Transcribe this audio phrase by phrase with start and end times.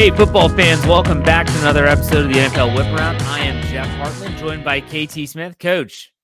[0.00, 3.20] Hey, football fans, welcome back to another episode of the NFL Whip Around.
[3.20, 5.58] I am Jeff Hartman, joined by KT Smith.
[5.58, 6.14] Coach,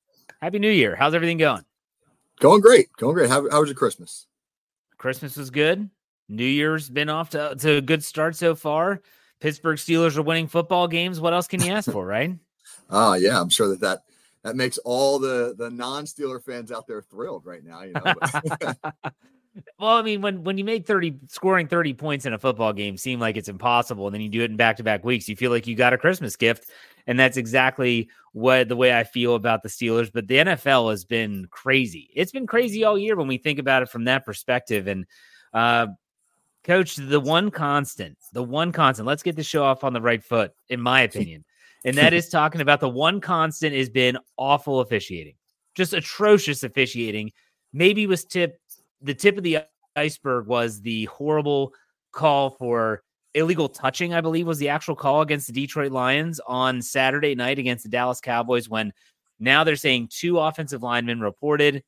[0.41, 0.97] Happy New Year.
[0.97, 1.63] How's everything going?
[2.41, 2.91] Going great.
[2.97, 3.29] Going great.
[3.29, 4.29] How, how was your Christmas?
[4.97, 5.91] Christmas was good.
[6.27, 9.03] New Year's been off to, to a good start so far.
[9.41, 11.21] Pittsburgh Steelers are winning football games.
[11.21, 12.35] What else can you ask for, right?
[12.89, 13.39] Ah, uh, yeah.
[13.39, 14.05] I'm sure that that
[14.43, 17.83] that makes all the the non-Steeler fans out there thrilled right now.
[17.83, 18.73] You know.
[19.79, 22.97] Well, I mean, when when you make 30 scoring 30 points in a football game
[22.97, 25.67] seem like it's impossible, and then you do it in back-to-back weeks, you feel like
[25.67, 26.71] you got a Christmas gift.
[27.07, 30.11] And that's exactly what the way I feel about the Steelers.
[30.13, 32.11] But the NFL has been crazy.
[32.15, 34.89] It's been crazy all year when we think about it from that perspective.
[34.89, 35.07] And
[35.55, 35.87] uh
[36.65, 40.23] coach, the one constant, the one constant, let's get the show off on the right
[40.23, 41.45] foot, in my opinion.
[41.85, 45.35] and that is talking about the one constant has been awful officiating,
[45.75, 47.31] just atrocious officiating.
[47.73, 48.59] Maybe was tip
[49.01, 49.59] the tip of the
[49.95, 51.73] iceberg was the horrible
[52.13, 53.03] call for
[53.35, 57.59] illegal touching, I believe was the actual call against the Detroit Lions on Saturday night
[57.59, 58.93] against the Dallas Cowboys when
[59.39, 61.85] now they're saying two offensive linemen reported.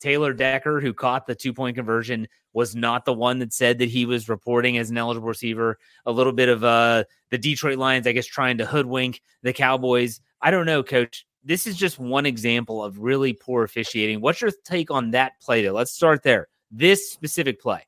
[0.00, 3.88] Taylor Decker, who caught the two point conversion, was not the one that said that
[3.88, 5.78] he was reporting as an eligible receiver.
[6.06, 10.20] A little bit of uh, the Detroit Lions, I guess, trying to hoodwink the Cowboys.
[10.40, 11.26] I don't know, coach.
[11.44, 14.20] This is just one example of really poor officiating.
[14.20, 15.72] What's your take on that play, though?
[15.72, 17.86] Let's start there this specific play?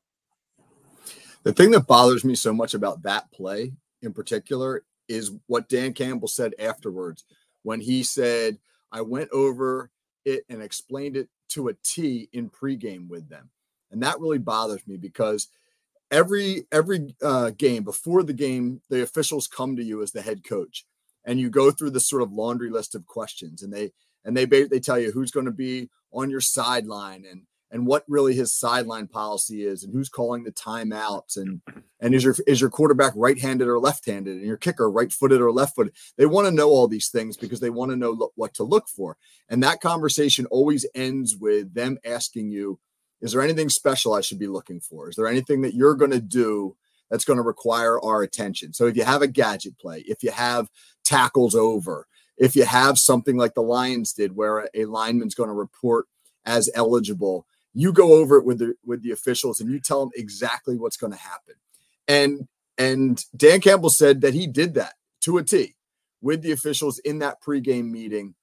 [1.43, 5.93] The thing that bothers me so much about that play in particular is what Dan
[5.93, 7.25] Campbell said afterwards
[7.63, 8.57] when he said,
[8.91, 9.91] I went over
[10.23, 13.49] it and explained it to a T in pregame with them.
[13.91, 15.47] And that really bothers me because
[16.11, 20.43] every every uh, game before the game, the officials come to you as the head
[20.43, 20.85] coach,
[21.25, 23.91] and you go through this sort of laundry list of questions, and they
[24.23, 27.43] and they they tell you who's going to be on your sideline and
[27.75, 31.61] and what really his sideline policy is and who's calling the timeouts and
[31.99, 35.93] and is your is your quarterback right-handed or left-handed and your kicker right-footed or left-footed?
[36.17, 38.63] They want to know all these things because they want to know lo- what to
[38.63, 39.17] look for.
[39.49, 42.79] And that conversation always ends with them asking you
[43.19, 45.09] is there anything special i should be looking for?
[45.09, 46.77] Is there anything that you're going to do
[47.11, 48.71] that's going to require our attention?
[48.71, 50.69] So if you have a gadget play if you have
[51.03, 52.07] tackles over
[52.37, 56.05] if you have something like the lions did where a lineman's going to report
[56.45, 60.11] as eligible you go over it with the with the officials and you tell them
[60.15, 61.55] exactly what's going to happen.
[62.07, 62.47] And
[62.77, 65.75] and Dan Campbell said that he did that to a T
[66.21, 68.33] with the officials in that pregame meeting,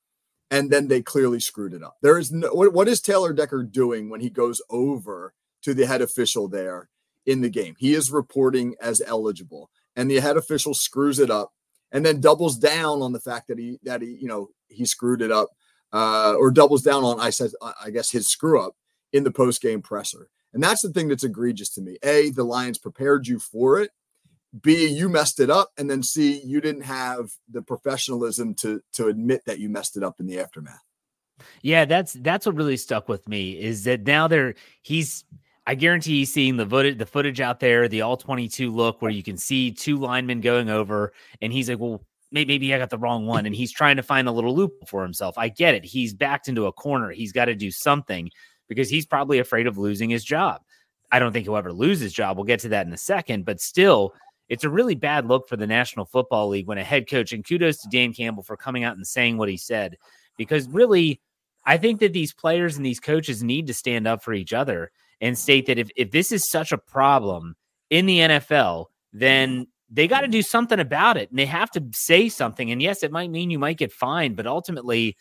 [0.50, 1.97] and then they clearly screwed it up.
[2.03, 5.32] There is no what, what is Taylor Decker doing when he goes over
[5.62, 6.88] to the head official there
[7.25, 7.75] in the game?
[7.78, 11.53] He is reporting as eligible, and the head official screws it up
[11.93, 15.22] and then doubles down on the fact that he that he you know he screwed
[15.22, 15.50] it up
[15.93, 17.50] uh, or doubles down on I said
[17.82, 18.75] I guess his screw up
[19.12, 20.28] in the post game presser.
[20.55, 21.99] And that's the thing that's egregious to me.
[22.03, 23.91] A, the Lions prepared you for it.
[24.61, 25.71] B, you messed it up.
[25.78, 30.03] And then C, you didn't have the professionalism to to admit that you messed it
[30.03, 30.83] up in the aftermath.
[31.62, 35.25] Yeah, that's that's what really stuck with me is that now they're he's
[35.67, 39.11] I guarantee he's seeing the footage, the footage out there, the all 22 look where
[39.11, 42.99] you can see two linemen going over, and he's like, Well, maybe I got the
[42.99, 43.47] wrong one.
[43.47, 45.37] And he's trying to find a little loop for himself.
[45.39, 45.84] I get it.
[45.84, 47.11] He's backed into a corner.
[47.11, 48.31] He's got to do something
[48.72, 50.62] because he's probably afraid of losing his job.
[51.10, 52.37] I don't think he'll ever lose his job.
[52.37, 54.15] We'll get to that in a second, but still,
[54.49, 57.47] it's a really bad look for the National Football League when a head coach, and
[57.47, 59.96] kudos to Dan Campbell for coming out and saying what he said,
[60.37, 61.20] because really,
[61.64, 64.91] I think that these players and these coaches need to stand up for each other
[65.20, 67.55] and state that if, if this is such a problem
[67.91, 71.85] in the NFL, then they got to do something about it and they have to
[71.93, 72.70] say something.
[72.70, 75.17] And yes, it might mean you might get fined, but ultimately,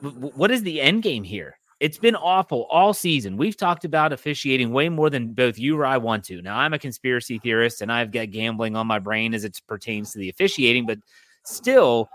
[0.00, 1.58] what is the end game here?
[1.78, 3.36] It's been awful all season.
[3.36, 6.40] We've talked about officiating way more than both you or I want to.
[6.40, 10.12] Now, I'm a conspiracy theorist and I've got gambling on my brain as it pertains
[10.12, 10.98] to the officiating, but
[11.44, 12.08] still,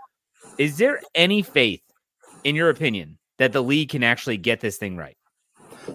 [0.57, 1.83] is there any faith,
[2.43, 5.15] in your opinion, that the league can actually get this thing right?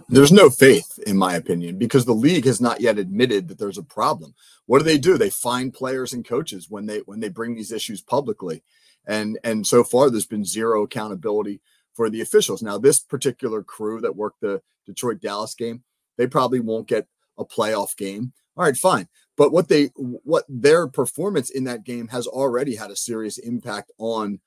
[0.09, 3.79] There's no faith, in my opinion, because the league has not yet admitted that there's
[3.79, 4.35] a problem.
[4.67, 5.19] What do they do?
[5.19, 8.65] They find players and coaches when they when they bring these issues publicly,
[9.07, 11.61] and and so far there's been zero accountability
[11.97, 12.63] for the officials.
[12.63, 15.83] Now, this particular crew that worked the Detroit Dallas game,
[16.19, 17.07] they probably won't get
[17.39, 18.33] a playoff game.
[18.57, 19.09] All right, fine.
[19.37, 23.91] But what they what their performance in that game has already had a serious impact
[23.99, 24.41] on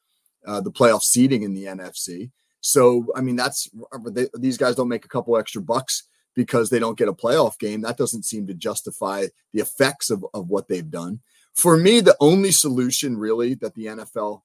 [0.46, 2.31] uh, the playoff seeding in the NFC.
[2.62, 3.69] So, I mean, that's
[4.07, 6.04] they, these guys don't make a couple extra bucks
[6.36, 7.81] because they don't get a playoff game.
[7.81, 11.19] That doesn't seem to justify the effects of, of what they've done.
[11.54, 14.42] For me, the only solution really that the NFL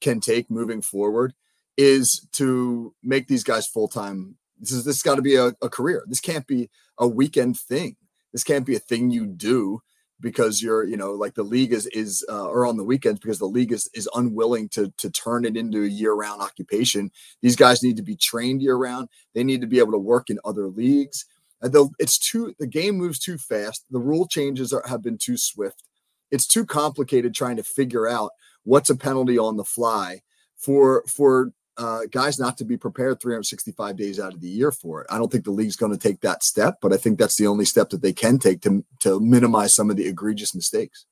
[0.00, 1.34] can take moving forward
[1.76, 4.36] is to make these guys full time.
[4.60, 6.04] This is this got to be a, a career.
[6.06, 7.96] This can't be a weekend thing.
[8.32, 9.82] This can't be a thing you do
[10.22, 13.40] because you're you know like the league is is uh, or on the weekends because
[13.40, 17.10] the league is is unwilling to to turn it into a year round occupation
[17.42, 20.30] these guys need to be trained year round they need to be able to work
[20.30, 21.26] in other leagues
[21.60, 25.36] and it's too the game moves too fast the rule changes are, have been too
[25.36, 25.82] swift
[26.30, 28.30] it's too complicated trying to figure out
[28.62, 30.20] what's a penalty on the fly
[30.56, 35.00] for for uh, guys not to be prepared 365 days out of the year for
[35.00, 35.06] it.
[35.10, 37.46] I don't think the league's going to take that step, but I think that's the
[37.46, 41.06] only step that they can take to to minimize some of the egregious mistakes.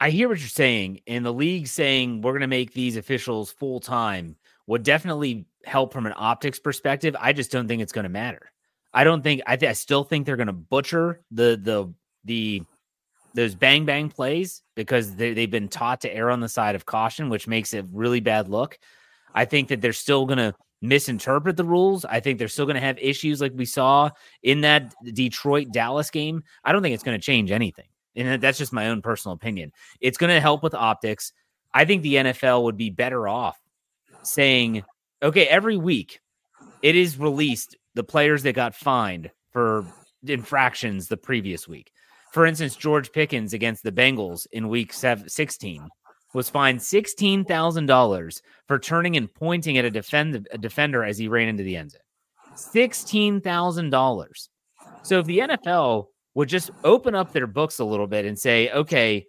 [0.00, 3.52] I hear what you're saying, and the league saying we're going to make these officials
[3.52, 4.36] full time
[4.66, 7.14] would definitely help from an optics perspective.
[7.18, 8.50] I just don't think it's going to matter.
[8.94, 11.92] I don't think I, th- I still think they're going to butcher the the
[12.24, 12.62] the
[13.34, 16.84] those bang bang plays because they, they've been taught to err on the side of
[16.84, 18.78] caution, which makes it really bad look.
[19.34, 22.04] I think that they're still going to misinterpret the rules.
[22.04, 24.10] I think they're still going to have issues like we saw
[24.42, 26.42] in that Detroit Dallas game.
[26.64, 27.86] I don't think it's going to change anything.
[28.14, 29.72] And that's just my own personal opinion.
[30.00, 31.32] It's going to help with optics.
[31.72, 33.58] I think the NFL would be better off
[34.22, 34.84] saying,
[35.22, 36.20] okay, every week
[36.82, 39.86] it is released the players that got fined for
[40.26, 41.90] infractions the previous week.
[42.32, 45.88] For instance, George Pickens against the Bengals in week 16
[46.34, 51.48] was fined $16,000 for turning and pointing at a, defend, a defender as he ran
[51.48, 52.00] into the end zone.
[52.54, 54.48] $16,000.
[55.02, 58.70] So if the NFL would just open up their books a little bit and say,
[58.70, 59.26] okay,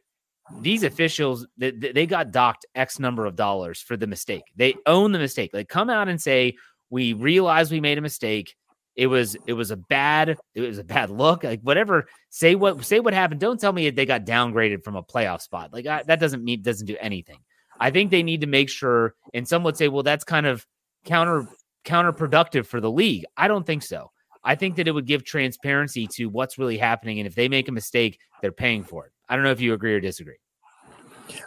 [0.59, 4.43] these officials they, they got docked X number of dollars for the mistake.
[4.55, 5.51] They own the mistake.
[5.53, 6.55] Like come out and say,
[6.89, 8.55] we realize we made a mistake.
[8.95, 11.43] It was it was a bad it was a bad look.
[11.43, 12.07] Like whatever.
[12.29, 13.39] Say what say what happened.
[13.39, 15.73] Don't tell me they got downgraded from a playoff spot.
[15.73, 17.39] Like I, that doesn't mean doesn't do anything.
[17.79, 19.15] I think they need to make sure.
[19.33, 20.65] And some would say, well, that's kind of
[21.05, 21.47] counter
[21.85, 23.25] counterproductive for the league.
[23.35, 24.11] I don't think so.
[24.43, 27.69] I think that it would give transparency to what's really happening, and if they make
[27.69, 29.13] a mistake, they're paying for it.
[29.29, 30.35] I don't know if you agree or disagree.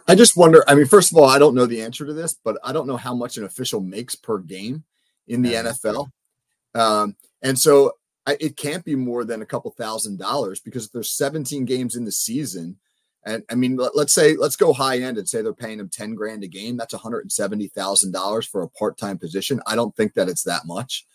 [0.08, 0.64] I just wonder.
[0.66, 2.86] I mean, first of all, I don't know the answer to this, but I don't
[2.86, 4.84] know how much an official makes per game
[5.28, 6.08] in the NFL.
[6.74, 7.92] Um, and so
[8.26, 12.04] I, it can't be more than a couple thousand dollars because there's 17 games in
[12.04, 12.76] the season,
[13.24, 15.88] and I mean, let, us say let's go high end and say they're paying him
[15.88, 16.76] 10 grand a game.
[16.76, 19.60] That's $170,000 for a part time position.
[19.66, 21.06] I don't think that it's that much.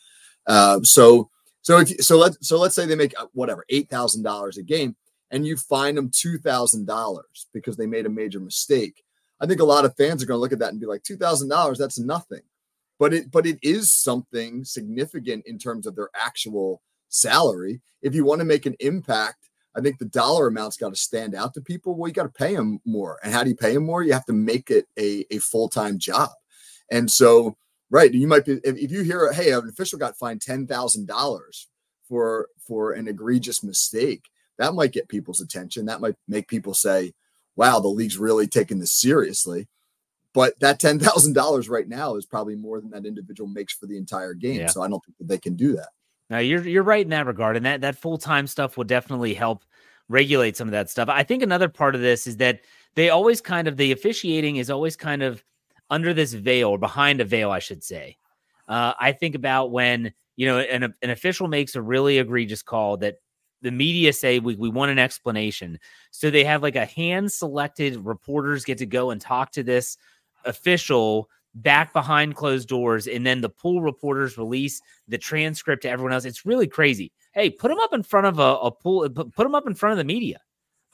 [0.47, 1.29] Uh, so
[1.61, 4.63] so if so let's so let's say they make uh, whatever eight thousand dollars a
[4.63, 4.95] game,
[5.29, 9.03] and you fine them two thousand dollars because they made a major mistake.
[9.39, 11.03] I think a lot of fans are going to look at that and be like,
[11.03, 12.41] two thousand dollars, that's nothing
[13.01, 17.81] but it but it is something significant in terms of their actual salary.
[18.03, 21.33] If you want to make an impact, I think the dollar amount's got to stand
[21.33, 21.95] out to people.
[21.95, 23.17] Well, you got to pay them more.
[23.23, 24.03] And how do you pay them more?
[24.03, 26.29] You have to make it a, a full time job.
[26.91, 27.57] And so,
[27.89, 31.07] right, you might be if, if you hear, hey, an official got fined ten thousand
[31.07, 31.69] dollars
[32.07, 34.29] for for an egregious mistake,
[34.59, 35.87] that might get people's attention.
[35.87, 37.15] That might make people say,
[37.55, 39.67] "Wow, the league's really taking this seriously."
[40.33, 43.85] But that ten thousand dollars right now is probably more than that individual makes for
[43.85, 44.61] the entire game.
[44.61, 44.67] Yeah.
[44.67, 45.89] So I don't think that they can do that.
[46.29, 49.33] Now you're you're right in that regard, and that that full time stuff will definitely
[49.33, 49.65] help
[50.09, 51.09] regulate some of that stuff.
[51.09, 52.61] I think another part of this is that
[52.95, 55.43] they always kind of the officiating is always kind of
[55.89, 58.17] under this veil or behind a veil, I should say.
[58.67, 62.97] Uh, I think about when you know an an official makes a really egregious call
[62.97, 63.17] that
[63.61, 65.79] the media say we, we want an explanation.
[66.11, 69.97] So they have like a hand selected reporters get to go and talk to this
[70.45, 76.13] official back behind closed doors and then the pool reporters release the transcript to everyone
[76.13, 76.25] else.
[76.25, 77.11] It's really crazy.
[77.33, 79.75] Hey put them up in front of a, a pool uh, put them up in
[79.75, 80.39] front of the media.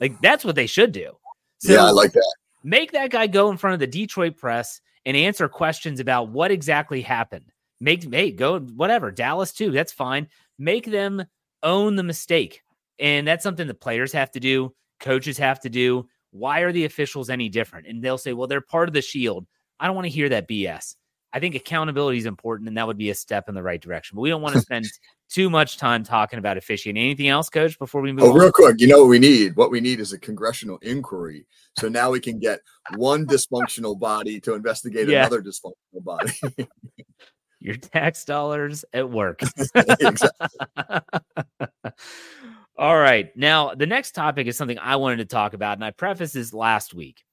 [0.00, 1.12] Like that's what they should do.
[1.60, 2.34] So yeah i like that.
[2.64, 6.50] make that guy go in front of the detroit press and answer questions about what
[6.50, 7.52] exactly happened.
[7.80, 10.28] Make hey go whatever dallas too that's fine.
[10.58, 11.24] Make them
[11.62, 12.62] own the mistake.
[13.00, 16.84] And that's something the players have to do coaches have to do why are the
[16.84, 17.86] officials any different?
[17.86, 19.46] And they'll say, well, they're part of the shield.
[19.80, 20.94] I don't want to hear that BS.
[21.32, 24.16] I think accountability is important, and that would be a step in the right direction.
[24.16, 24.86] But we don't want to spend
[25.28, 27.02] too much time talking about officiating.
[27.02, 27.78] Anything else, Coach?
[27.78, 28.38] Before we move, oh, on?
[28.38, 29.54] real quick, you know what we need?
[29.56, 31.46] What we need is a congressional inquiry.
[31.78, 32.60] So now we can get
[32.96, 35.26] one dysfunctional body to investigate yeah.
[35.26, 36.32] another dysfunctional body.
[37.60, 39.40] Your tax dollars at work.
[42.78, 43.36] All right.
[43.36, 46.54] Now, the next topic is something I wanted to talk about, and I prefaced this
[46.54, 47.24] last week.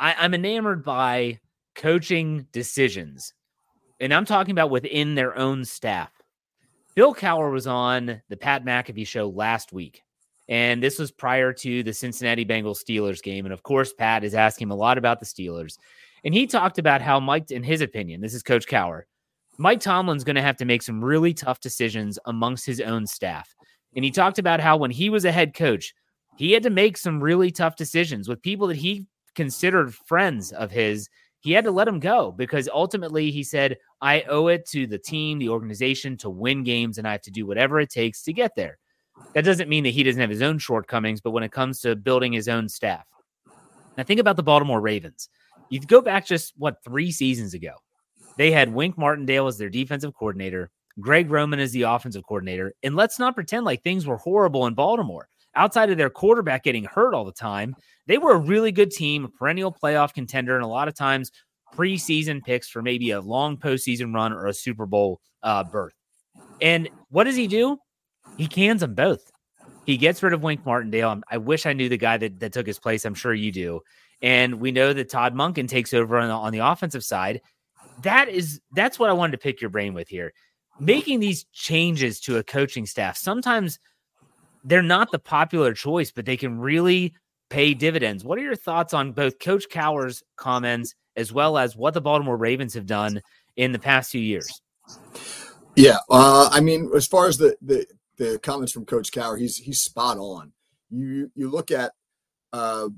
[0.00, 1.40] I, I'm enamored by
[1.74, 3.34] coaching decisions,
[4.00, 6.10] and I'm talking about within their own staff.
[6.94, 10.02] Bill Cowher was on the Pat McAfee show last week,
[10.48, 13.44] and this was prior to the Cincinnati Bengals Steelers game.
[13.44, 15.76] And of course, Pat is asking him a lot about the Steelers.
[16.24, 19.02] And he talked about how Mike, in his opinion, this is Coach Cowher,
[19.58, 23.54] Mike Tomlin's going to have to make some really tough decisions amongst his own staff.
[23.94, 25.94] And he talked about how when he was a head coach,
[26.36, 30.70] he had to make some really tough decisions with people that he considered friends of
[30.70, 31.08] his.
[31.40, 34.98] He had to let them go because ultimately he said, I owe it to the
[34.98, 38.32] team, the organization to win games, and I have to do whatever it takes to
[38.32, 38.78] get there.
[39.34, 41.96] That doesn't mean that he doesn't have his own shortcomings, but when it comes to
[41.96, 43.06] building his own staff,
[43.96, 45.28] now think about the Baltimore Ravens.
[45.68, 47.74] You go back just what three seasons ago,
[48.36, 52.96] they had Wink Martindale as their defensive coordinator, Greg Roman is the offensive coordinator, and
[52.96, 55.28] let's not pretend like things were horrible in Baltimore.
[55.54, 57.74] Outside of their quarterback getting hurt all the time,
[58.06, 61.32] they were a really good team, a perennial playoff contender, and a lot of times
[61.74, 65.94] preseason picks for maybe a long postseason run or a Super Bowl uh, berth.
[66.60, 67.78] And what does he do?
[68.36, 69.30] He cans them both.
[69.86, 71.20] He gets rid of Wink Martindale.
[71.30, 73.04] I wish I knew the guy that, that took his place.
[73.04, 73.80] I'm sure you do.
[74.22, 77.40] And we know that Todd Monken takes over on the, on the offensive side.
[78.02, 80.32] That is that's what I wanted to pick your brain with here.
[80.80, 83.78] Making these changes to a coaching staff, sometimes
[84.64, 87.14] they're not the popular choice, but they can really
[87.50, 88.24] pay dividends.
[88.24, 92.36] What are your thoughts on both Coach Cowher's comments as well as what the Baltimore
[92.36, 93.20] Ravens have done
[93.56, 94.62] in the past few years?
[95.76, 99.56] Yeah, uh, I mean, as far as the, the the comments from Coach Cowher, he's
[99.56, 100.52] he's spot on.
[100.90, 101.92] You you look at
[102.52, 102.88] uh,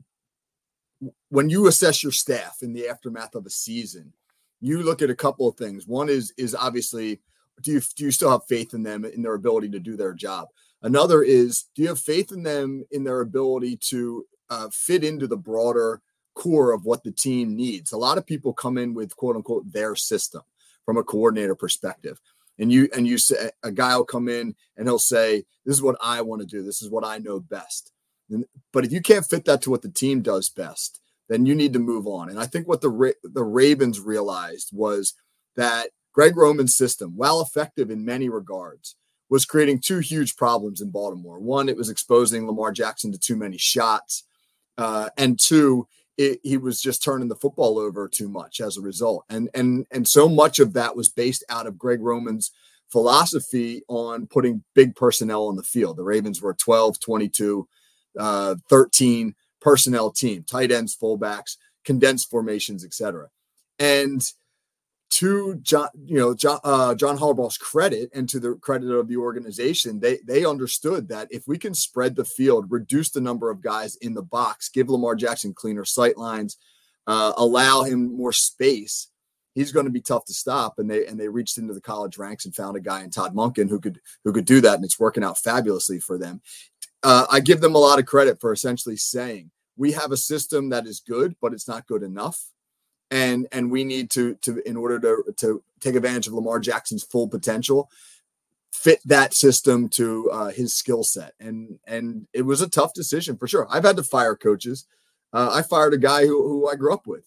[1.29, 4.12] when you assess your staff in the aftermath of a season,
[4.61, 5.87] you look at a couple of things.
[5.87, 7.21] One is is obviously
[7.61, 10.14] do you do you still have faith in them in their ability to do their
[10.14, 10.49] job?
[10.82, 15.26] Another is do you have faith in them in their ability to uh, fit into
[15.26, 16.00] the broader
[16.35, 17.92] core of what the team needs?
[17.92, 20.42] A lot of people come in with quote unquote their system
[20.85, 22.21] from a coordinator perspective
[22.59, 25.82] and you and you say a guy will come in and he'll say this is
[25.82, 27.92] what i want to do this is what i know best
[28.30, 31.54] and, but if you can't fit that to what the team does best then you
[31.54, 35.14] need to move on and i think what the the ravens realized was
[35.56, 38.97] that greg roman's system while effective in many regards
[39.28, 43.37] was creating two huge problems in baltimore one it was exposing lamar jackson to too
[43.37, 44.25] many shots
[44.78, 45.87] uh, and two
[46.19, 49.25] it, he was just turning the football over too much as a result.
[49.28, 52.50] And and and so much of that was based out of Greg Roman's
[52.88, 55.97] philosophy on putting big personnel on the field.
[55.97, 57.66] The Ravens were 12, 22,
[58.19, 63.28] uh, 13 personnel team, tight ends, fullbacks, condensed formations, etc.
[63.78, 64.21] And
[65.12, 69.19] to John, you know, John, uh, John Harbaugh's credit and to the credit of the
[69.19, 73.61] organization, they they understood that if we can spread the field, reduce the number of
[73.61, 76.57] guys in the box, give Lamar Jackson cleaner sight lines,
[77.07, 79.09] uh, allow him more space,
[79.54, 80.78] he's going to be tough to stop.
[80.78, 83.35] And they and they reached into the college ranks and found a guy in Todd
[83.35, 86.40] Monken who could who could do that, and it's working out fabulously for them.
[87.02, 90.71] Uh, I give them a lot of credit for essentially saying we have a system
[90.71, 92.42] that is good, but it's not good enough
[93.12, 97.04] and and we need to to in order to to take advantage of Lamar Jackson's
[97.04, 97.90] full potential
[98.73, 101.35] fit that system to uh, his skill set.
[101.38, 103.69] And and it was a tough decision for sure.
[103.71, 104.87] I've had to fire coaches.
[105.35, 107.25] Uh, i fired a guy who, who i grew up with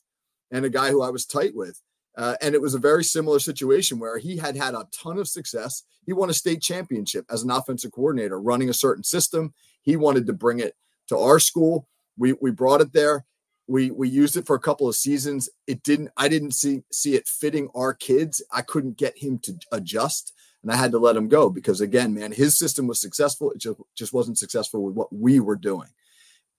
[0.51, 1.81] and a guy who i was tight with.
[2.17, 5.27] Uh, and it was a very similar situation where he had had a ton of
[5.27, 5.83] success.
[6.05, 9.53] He won a state championship as an offensive coordinator running a certain system.
[9.81, 10.75] He wanted to bring it
[11.07, 11.87] to our school.
[12.17, 13.25] We we brought it there
[13.67, 15.49] we we used it for a couple of seasons.
[15.67, 18.43] It didn't i didn't see see it fitting our kids.
[18.51, 22.13] I couldn't get him to adjust and i had to let him go because again
[22.13, 23.51] man his system was successful.
[23.51, 25.89] It just, just wasn't successful with what we were doing.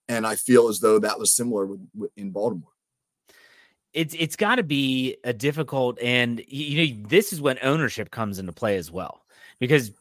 [0.09, 2.71] And i feel as though that was similar with, with, in baltimore.
[3.93, 8.39] It's it's got to be a difficult and you know this is when ownership comes
[8.39, 9.23] into play as well.
[9.59, 9.93] Because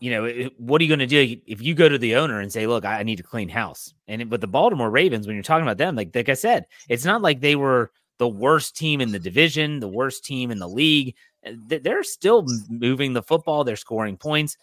[0.00, 2.52] you know, what are you going to do if you go to the owner and
[2.52, 3.94] say, "Look, I need to clean house"?
[4.08, 7.04] And but the Baltimore Ravens, when you're talking about them, like like I said, it's
[7.04, 10.68] not like they were the worst team in the division, the worst team in the
[10.68, 11.14] league.
[11.46, 13.64] Uh, they're still moving the football.
[13.64, 14.56] They're scoring points.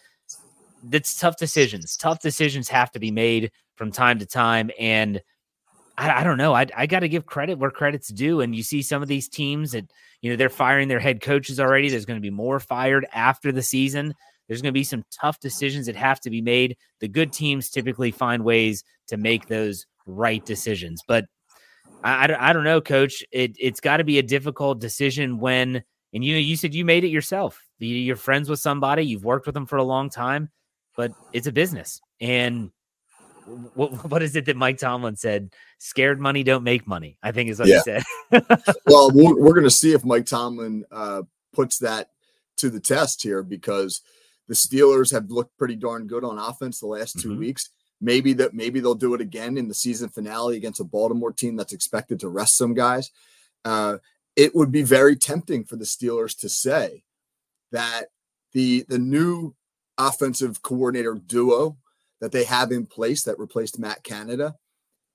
[0.84, 1.96] That's tough decisions.
[1.96, 5.20] Tough decisions have to be made from time to time, and
[5.96, 6.54] I, I don't know.
[6.54, 8.40] I, I got to give credit where credit's due.
[8.40, 11.58] And you see some of these teams that you know they're firing their head coaches
[11.58, 11.88] already.
[11.88, 14.14] There's going to be more fired after the season
[14.48, 16.76] There's going to be some tough decisions that have to be made.
[17.00, 21.02] The good teams typically find ways to make those right decisions.
[21.06, 21.26] But
[22.04, 23.24] I, I, I don't know, coach.
[23.30, 25.82] It, it's got to be a difficult decision when,
[26.12, 27.62] and you know, you said you made it yourself.
[27.78, 30.50] You're friends with somebody, you've worked with them for a long time,
[30.96, 32.00] but it's a business.
[32.20, 32.70] And
[33.74, 35.52] what, what is it that Mike Tomlin said?
[35.78, 37.18] Scared money don't make money.
[37.22, 37.76] I think is what yeah.
[37.76, 38.02] he said.
[38.86, 41.22] well, we're, we're going to see if Mike Tomlin uh,
[41.52, 42.10] puts that
[42.58, 44.02] to the test here because
[44.52, 47.38] the Steelers have looked pretty darn good on offense the last 2 mm-hmm.
[47.38, 47.70] weeks.
[48.02, 51.56] Maybe that maybe they'll do it again in the season finale against a Baltimore team
[51.56, 53.10] that's expected to rest some guys.
[53.64, 53.96] Uh,
[54.36, 57.02] it would be very tempting for the Steelers to say
[57.70, 58.08] that
[58.52, 59.54] the the new
[59.96, 61.78] offensive coordinator duo
[62.20, 64.56] that they have in place that replaced Matt Canada,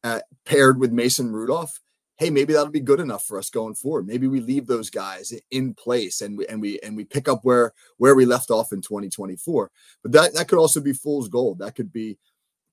[0.04, 1.80] uh, paired with Mason Rudolph,
[2.18, 4.08] hey, maybe that'll be good enough for us going forward.
[4.08, 7.42] Maybe we leave those guys in place and we and we and we pick up
[7.44, 9.72] where where we left off in 2024.
[10.04, 11.60] But that that could also be fool's gold.
[11.60, 12.18] That could be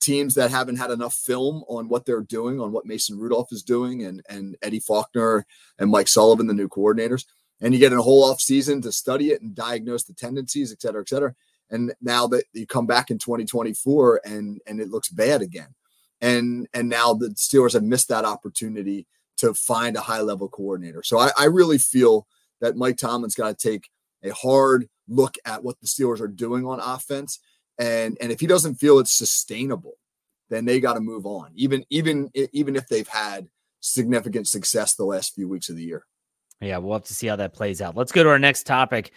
[0.00, 3.62] teams that haven't had enough film on what they're doing, on what Mason Rudolph is
[3.62, 5.46] doing, and and Eddie Faulkner
[5.78, 7.24] and Mike Sullivan, the new coordinators.
[7.60, 10.82] And you get a whole off season to study it and diagnose the tendencies, et
[10.82, 11.34] cetera, et cetera.
[11.70, 15.74] And now that you come back in 2024 and and it looks bad again.
[16.22, 19.06] And and now the Steelers have missed that opportunity
[19.44, 21.02] to find a high level coordinator.
[21.02, 22.26] So I, I really feel
[22.60, 23.88] that Mike Tomlin's got to take
[24.22, 27.40] a hard look at what the Steelers are doing on offense.
[27.78, 29.98] And, and if he doesn't feel it's sustainable,
[30.50, 33.48] then they got to move on, even, even, even if they've had
[33.80, 36.06] significant success the last few weeks of the year.
[36.60, 37.96] Yeah, we'll have to see how that plays out.
[37.96, 39.12] Let's go to our next topic.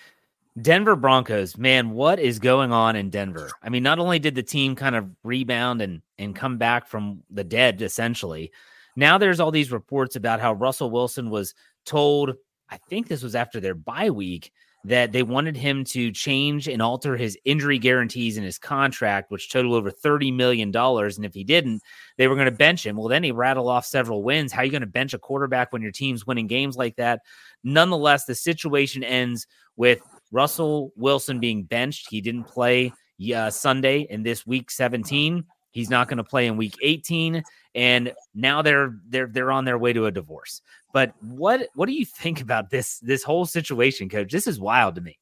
[0.60, 3.52] Denver Broncos, man, what is going on in Denver?
[3.62, 7.22] I mean, not only did the team kind of rebound and and come back from
[7.30, 8.52] the dead essentially,
[8.98, 11.54] now there's all these reports about how Russell Wilson was
[11.86, 12.34] told,
[12.70, 14.52] I think this was after their bye week,
[14.84, 19.52] that they wanted him to change and alter his injury guarantees in his contract, which
[19.52, 20.76] total over $30 million.
[20.76, 21.82] And if he didn't,
[22.18, 22.96] they were going to bench him.
[22.96, 24.52] Well, then he rattled off several wins.
[24.52, 27.22] How are you going to bench a quarterback when your team's winning games like that?
[27.64, 32.08] Nonetheless, the situation ends with Russell Wilson being benched.
[32.10, 32.94] He didn't play
[33.36, 35.46] uh, Sunday in this week 17.
[35.72, 37.44] He's not going to play in week 18
[37.78, 40.62] and now they're they're they're on their way to a divorce.
[40.94, 44.32] But what what do you think about this this whole situation, coach?
[44.32, 45.20] This is wild to me.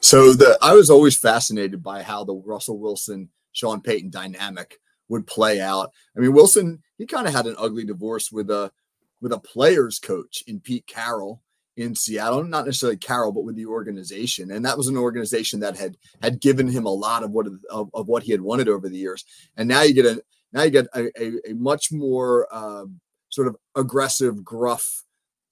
[0.00, 5.26] So the I was always fascinated by how the Russell Wilson Sean Payton dynamic would
[5.26, 5.90] play out.
[6.16, 8.70] I mean, Wilson he kind of had an ugly divorce with a
[9.22, 11.42] with a players coach in Pete Carroll
[11.76, 14.50] in Seattle, not necessarily Carroll, but with the organization.
[14.50, 17.90] And that was an organization that had had given him a lot of what of,
[17.94, 19.24] of what he had wanted over the years.
[19.56, 23.48] And now you get a now you get a, a, a much more um, sort
[23.48, 25.04] of aggressive, gruff,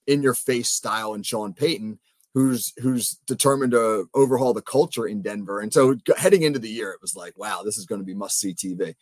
[0.07, 1.99] in your face style in Sean Payton,
[2.33, 5.59] who's who's determined to overhaul the culture in Denver.
[5.59, 8.13] And so heading into the year, it was like, wow, this is going to be
[8.13, 8.95] must see TV.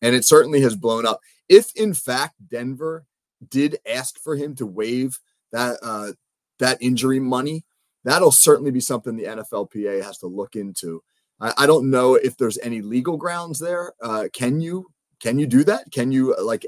[0.00, 1.20] And it certainly has blown up.
[1.48, 3.04] If in fact Denver
[3.50, 5.18] did ask for him to waive
[5.52, 6.12] that uh,
[6.58, 7.64] that injury money,
[8.04, 11.02] that'll certainly be something the NFLPA has to look into.
[11.40, 13.92] I, I don't know if there's any legal grounds there.
[14.00, 14.86] Uh, can you
[15.20, 15.90] can you do that?
[15.90, 16.66] Can you uh, like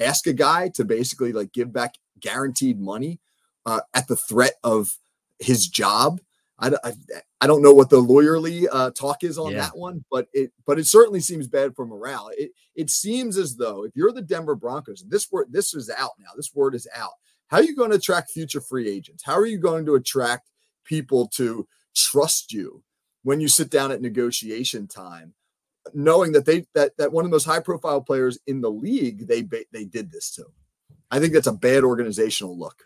[0.00, 3.20] ask a guy to basically like give back guaranteed money
[3.64, 4.96] uh, at the threat of
[5.38, 6.20] his job?
[6.58, 6.92] I, I,
[7.40, 9.62] I don't know what the lawyerly uh, talk is on yeah.
[9.62, 12.30] that one, but it but it certainly seems bad for morale.
[12.36, 16.12] It it seems as though if you're the Denver Broncos, this word this is out
[16.18, 16.30] now.
[16.36, 17.12] This word is out.
[17.52, 19.22] How are you going to attract future free agents?
[19.24, 20.50] How are you going to attract
[20.84, 22.82] people to trust you
[23.22, 25.34] when you sit down at negotiation time
[25.94, 29.26] knowing that they that that one of the most high profile players in the league
[29.26, 30.44] they they did this to.
[31.10, 32.82] I think that's a bad organizational look.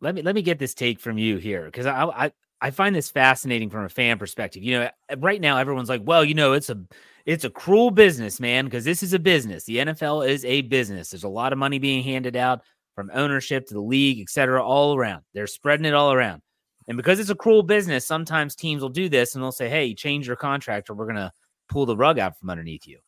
[0.00, 2.94] Let me let me get this take from you here because I, I I find
[2.94, 4.62] this fascinating from a fan perspective.
[4.62, 6.80] You know, right now everyone's like, well, you know, it's a
[7.26, 9.64] it's a cruel business, man, because this is a business.
[9.64, 11.10] The NFL is a business.
[11.10, 12.62] There's a lot of money being handed out
[12.94, 15.22] from ownership to the league, et cetera, all around.
[15.34, 16.42] They're spreading it all around.
[16.88, 19.94] And because it's a cruel business, sometimes teams will do this and they'll say, hey,
[19.94, 21.32] change your contract or we're gonna
[21.68, 22.98] pull the rug out from underneath you.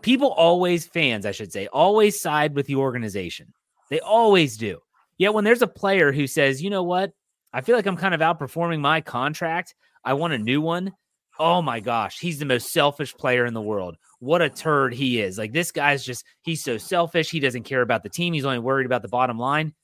[0.00, 3.52] People always, fans, I should say, always side with the organization.
[3.90, 4.80] They always do.
[5.18, 7.12] Yet when there's a player who says, you know what,
[7.52, 10.92] I feel like I'm kind of outperforming my contract, I want a new one.
[11.38, 13.96] Oh my gosh, he's the most selfish player in the world.
[14.24, 15.36] What a turd he is.
[15.36, 17.30] Like this guy's just, he's so selfish.
[17.30, 18.32] He doesn't care about the team.
[18.32, 19.74] He's only worried about the bottom line.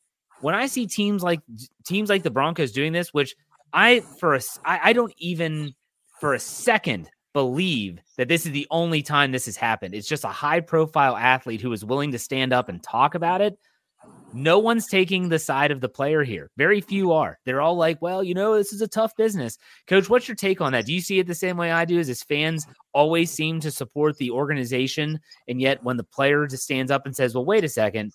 [0.41, 1.41] When I see teams like
[1.85, 3.37] teams like the Broncos doing this, which
[3.75, 5.75] I for a I, I don't even
[6.21, 9.95] for a second believe that this is the only time this has happened.
[9.95, 13.43] It's just a high profile athlete who is willing to stand up and talk about
[13.43, 13.59] it.
[14.33, 16.51] No one's taking the side of the player here.
[16.57, 17.39] Very few are.
[17.45, 19.59] They're all like, well, you know, this is a tough business.
[19.87, 20.87] Coach, what's your take on that?
[20.87, 21.99] Do you see it the same way I do?
[21.99, 26.65] Is as fans always seem to support the organization, and yet when the player just
[26.65, 28.13] stands up and says, "Well, wait a second,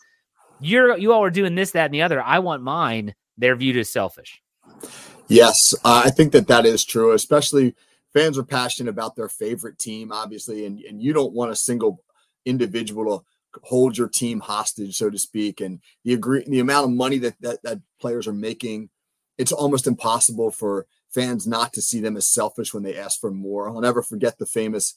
[0.59, 2.21] you're you all are doing this, that, and the other.
[2.21, 4.41] I want mine," they're viewed as selfish.
[5.27, 7.13] Yes, uh, I think that that is true.
[7.13, 7.75] Especially
[8.13, 12.01] fans are passionate about their favorite team, obviously, and and you don't want a single
[12.45, 13.25] individual to
[13.63, 15.61] hold your team hostage, so to speak.
[15.61, 18.89] And the agree the amount of money that, that that players are making,
[19.37, 23.31] it's almost impossible for fans not to see them as selfish when they ask for
[23.31, 23.69] more.
[23.69, 24.95] I'll never forget the famous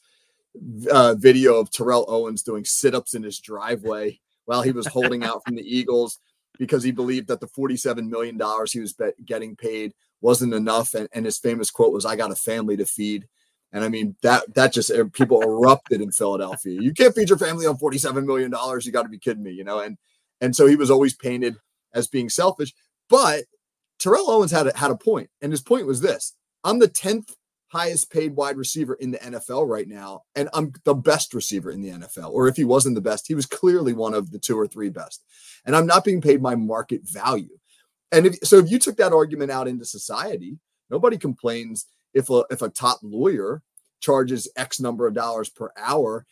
[0.90, 5.42] uh, video of Terrell Owens doing sit-ups in his driveway while he was holding out
[5.44, 6.18] from the Eagles
[6.58, 8.40] because he believed that the $47 million
[8.70, 8.94] he was
[9.24, 10.94] getting paid wasn't enough.
[10.94, 13.28] And, and his famous quote was, I got a family to feed.
[13.72, 16.80] And I mean that that just er, people erupted in Philadelphia.
[16.80, 18.86] You can't feed your family on forty-seven million dollars.
[18.86, 19.80] You got to be kidding me, you know.
[19.80, 19.98] And
[20.40, 21.56] and so he was always painted
[21.94, 22.72] as being selfish.
[23.10, 23.44] But
[23.98, 27.34] Terrell Owens had a, had a point, and his point was this: I'm the tenth
[27.68, 31.82] highest paid wide receiver in the NFL right now, and I'm the best receiver in
[31.82, 32.30] the NFL.
[32.30, 34.88] Or if he wasn't the best, he was clearly one of the two or three
[34.88, 35.22] best.
[35.66, 37.58] And I'm not being paid my market value.
[38.10, 42.44] And if, so, if you took that argument out into society, nobody complains if a
[42.50, 43.62] if a top lawyer
[44.00, 46.26] charges X number of dollars per hour,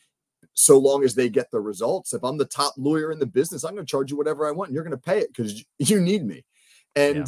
[0.55, 2.15] so long as they get the results.
[2.15, 4.53] If I'm the top lawyer in the business, I'm going to charge you whatever I
[4.53, 6.45] want, and you're going to pay it because you need me.
[6.95, 7.25] And yeah.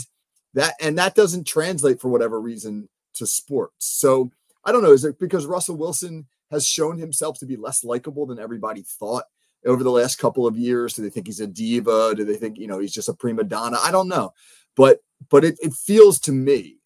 [0.54, 3.86] that and that doesn't translate for whatever reason to sports.
[3.86, 4.30] So
[4.64, 4.92] I don't know.
[4.92, 9.24] Is it because Russell Wilson has shown himself to be less likable than everybody thought
[9.66, 10.94] over the last couple of years?
[10.94, 12.14] Do they think he's a diva?
[12.14, 13.76] Do they think you know he's just a prima donna?
[13.82, 14.32] I don't know,
[14.74, 16.77] but but it, it feels to me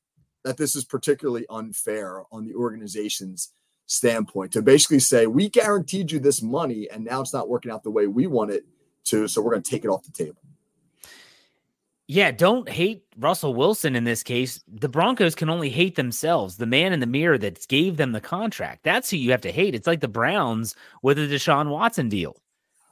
[0.44, 3.52] that this is particularly unfair on the organization's
[3.86, 7.82] standpoint to basically say we guaranteed you this money and now it's not working out
[7.82, 8.64] the way we want it
[9.04, 10.40] to so we're going to take it off the table.
[12.06, 14.62] Yeah don't hate russell wilson in this case.
[14.66, 18.20] The broncos can only hate themselves the man in the mirror that gave them the
[18.20, 18.82] contract.
[18.82, 19.74] That's who you have to hate.
[19.74, 22.36] It's like the browns with the deshaun watson deal.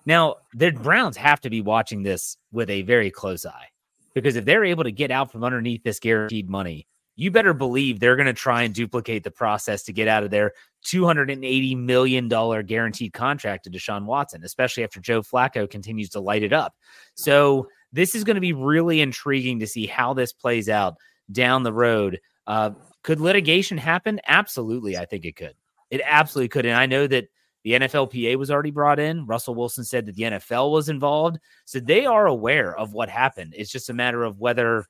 [0.07, 3.69] Now the browns have to be watching this with a very close eye
[4.13, 6.87] because if they're able to get out from underneath this guaranteed money
[7.21, 10.31] you better believe they're going to try and duplicate the process to get out of
[10.31, 10.55] their
[10.87, 16.55] $280 million guaranteed contract to Deshaun Watson, especially after Joe Flacco continues to light it
[16.55, 16.75] up.
[17.15, 20.95] So, this is going to be really intriguing to see how this plays out
[21.31, 22.21] down the road.
[22.47, 22.71] Uh,
[23.03, 24.19] could litigation happen?
[24.27, 24.97] Absolutely.
[24.97, 25.55] I think it could.
[25.91, 26.65] It absolutely could.
[26.65, 27.27] And I know that
[27.65, 29.27] the NFLPA was already brought in.
[29.27, 31.39] Russell Wilson said that the NFL was involved.
[31.67, 33.55] So they are aware of what happened.
[33.59, 34.87] It's just a matter of whether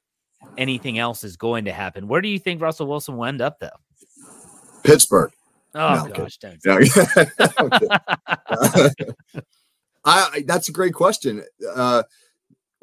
[0.56, 2.08] anything else is going to happen.
[2.08, 3.68] Where do you think Russell Wilson will end up, though?
[4.82, 5.32] Pittsburgh.
[5.74, 6.58] Oh no, gosh, don't.
[6.66, 6.80] No,
[10.04, 11.44] I, that's a great question.
[11.74, 12.02] Uh,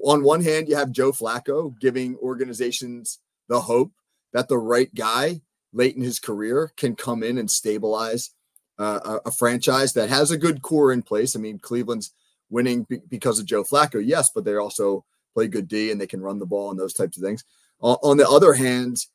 [0.04, 3.92] on one hand, you have Joe Flacco giving organizations the hope
[4.34, 5.42] that the right guy
[5.74, 8.32] late in his career can come in and stabilize
[8.80, 11.36] uh, a, a, franchise that has a good core in place.
[11.36, 12.14] I mean, Cleveland's
[12.50, 15.04] winning be- because of Joe Flacco, yes, but they're also
[15.38, 17.44] play good D and they can run the ball and those types of things.
[17.80, 19.06] on the other hand,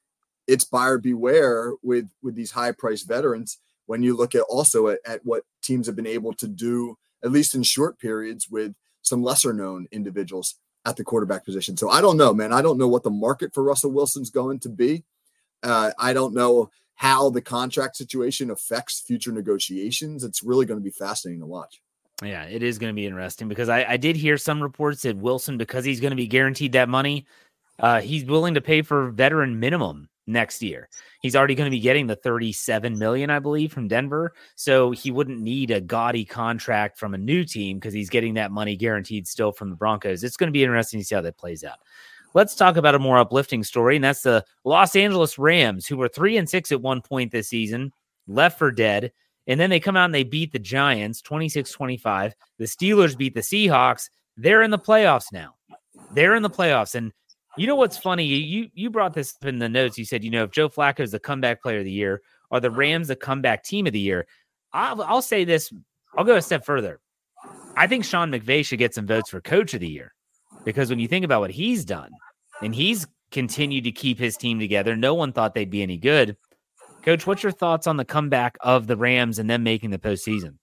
[0.46, 5.00] it's buyer beware with with these high priced veterans when you look at also at,
[5.04, 9.22] at what teams have been able to do at least in short periods with some
[9.24, 11.76] lesser known individuals at the quarterback position.
[11.76, 12.52] So I don't know, man.
[12.52, 15.02] I don't know what the market for Russell Wilson's going to be.
[15.62, 20.22] Uh, I don't know how the contract situation affects future negotiations.
[20.22, 21.80] It's really going to be fascinating to watch.
[22.22, 25.16] Yeah, it is going to be interesting because I, I did hear some reports that
[25.16, 27.26] Wilson, because he's going to be guaranteed that money,
[27.80, 30.88] uh, he's willing to pay for veteran minimum next year.
[31.20, 34.34] He's already going to be getting the 37 million, I believe, from Denver.
[34.54, 38.52] So he wouldn't need a gaudy contract from a new team because he's getting that
[38.52, 40.22] money guaranteed still from the Broncos.
[40.22, 41.78] It's going to be interesting to see how that plays out.
[42.34, 46.08] Let's talk about a more uplifting story, and that's the Los Angeles Rams, who were
[46.08, 47.92] three and six at one point this season,
[48.26, 49.12] left for dead.
[49.46, 52.34] And then they come out and they beat the Giants 26 25.
[52.58, 54.08] The Steelers beat the Seahawks.
[54.36, 55.54] They're in the playoffs now.
[56.12, 56.94] They're in the playoffs.
[56.94, 57.12] And
[57.56, 58.24] you know what's funny?
[58.24, 59.98] You you brought this up in the notes.
[59.98, 62.60] You said, you know, if Joe Flacco is the comeback player of the year, are
[62.60, 64.26] the Rams the comeback team of the year?
[64.72, 65.72] I'll, I'll say this.
[66.16, 67.00] I'll go a step further.
[67.76, 70.14] I think Sean McVay should get some votes for coach of the year
[70.64, 72.10] because when you think about what he's done
[72.60, 76.36] and he's continued to keep his team together, no one thought they'd be any good.
[77.02, 80.58] Coach, what's your thoughts on the comeback of the Rams and them making the postseason?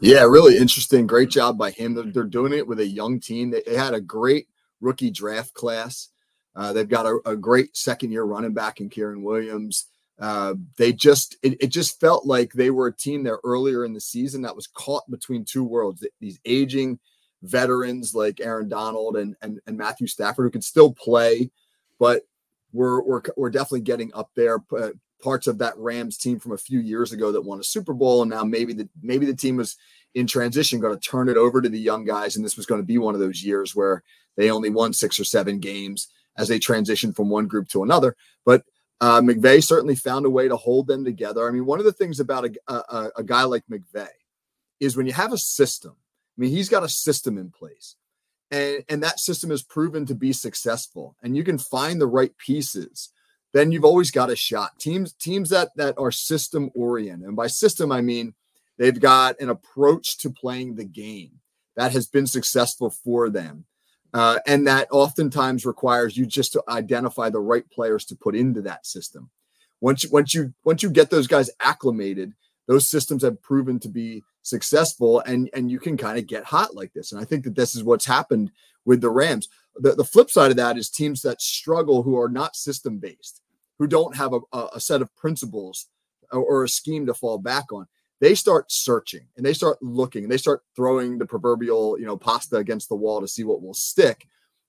[0.00, 1.06] Yeah, really interesting.
[1.06, 1.94] Great job by him.
[1.94, 3.50] They're, they're doing it with a young team.
[3.50, 4.48] They, they had a great
[4.80, 6.08] rookie draft class.
[6.56, 9.86] Uh, they've got a, a, great second year running back in Kyren Williams.
[10.20, 13.92] Uh, they just it, it, just felt like they were a team there earlier in
[13.92, 16.06] the season that was caught between two worlds.
[16.20, 17.00] These aging
[17.42, 21.50] veterans like Aaron Donald and and, and Matthew Stafford who can still play,
[21.98, 22.22] but
[22.72, 24.62] we're we're we're definitely getting up there.
[25.24, 28.20] Parts of that Rams team from a few years ago that won a Super Bowl,
[28.20, 29.78] and now maybe the maybe the team was
[30.14, 32.80] in transition, going to turn it over to the young guys, and this was going
[32.80, 34.02] to be one of those years where
[34.36, 38.16] they only won six or seven games as they transitioned from one group to another.
[38.44, 38.64] But
[39.00, 41.48] uh, McVay certainly found a way to hold them together.
[41.48, 44.08] I mean, one of the things about a, a, a guy like McVay
[44.78, 45.96] is when you have a system.
[45.96, 47.96] I mean, he's got a system in place,
[48.50, 51.16] and and that system has proven to be successful.
[51.22, 53.08] And you can find the right pieces
[53.54, 54.78] then you've always got a shot.
[54.78, 58.34] Teams teams that that are system oriented, and by system I mean
[58.76, 61.30] they've got an approach to playing the game
[61.76, 63.64] that has been successful for them,
[64.12, 68.60] uh, and that oftentimes requires you just to identify the right players to put into
[68.62, 69.30] that system.
[69.80, 72.32] Once you, once you once you get those guys acclimated,
[72.66, 76.74] those systems have proven to be successful, and and you can kind of get hot
[76.74, 77.12] like this.
[77.12, 78.50] And I think that this is what's happened
[78.84, 79.48] with the Rams.
[79.76, 83.42] The, the flip side of that is teams that struggle who are not system based
[83.78, 85.86] who don't have a, a set of principles
[86.30, 87.86] or, a scheme to fall back on
[88.20, 90.22] they start searching and they start looking.
[90.22, 93.62] And they start throwing the proverbial you know pasta against the wall to see what
[93.62, 94.26] will stick.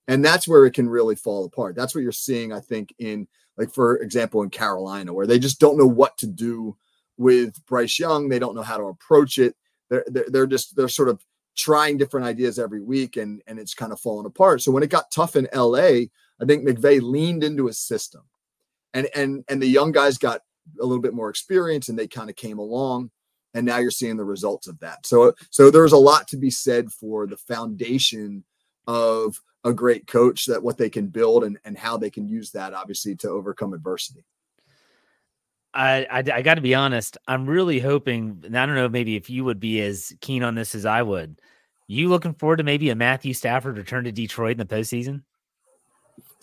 [0.07, 1.75] And that's where it can really fall apart.
[1.75, 5.59] That's what you're seeing i think in like for example in carolina where they just
[5.59, 6.75] don't know what to do
[7.17, 8.27] with bryce young.
[8.27, 9.55] They don't know how to approach it.
[9.89, 11.23] They're, they're, they're just they're sort of
[11.55, 14.61] trying different ideas every week and and it's kind of falling apart.
[14.61, 18.23] So when it got tough in la i think McVay leaned into his system
[18.95, 20.41] and and and the young guys got
[20.81, 23.11] a little bit more experience and they kind of came along
[23.53, 26.49] and now you're seeing the results of that so so there's a lot to be
[26.49, 28.43] said for the foundation
[28.87, 32.49] of a great coach that what they can build and, and how they can use
[32.51, 34.25] that obviously to overcome adversity
[35.75, 37.17] I, I, I got to be honest.
[37.27, 40.55] I'm really hoping, and I don't know, maybe if you would be as keen on
[40.55, 41.41] this as I would.
[41.87, 45.23] You looking forward to maybe a Matthew Stafford return to Detroit in the postseason?